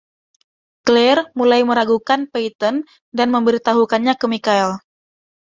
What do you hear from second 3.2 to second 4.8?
memberitahukannya ke Michael.